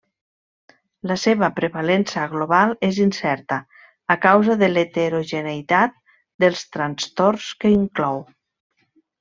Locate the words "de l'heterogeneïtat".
4.63-5.97